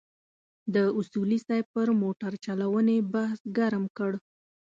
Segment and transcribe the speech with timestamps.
[0.73, 4.11] د اصولي صیب پر موټرچلونې بحث ګرم کړ.